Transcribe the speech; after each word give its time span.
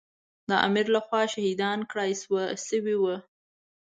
د 0.49 0.51
امیر 0.67 0.87
له 0.95 1.01
خوا 1.05 1.21
شهیدان 1.33 1.79
کړای 1.91 2.11
شوي 2.67 2.95
وو. 3.01 3.15